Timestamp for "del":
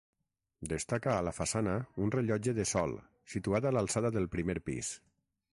4.17-4.31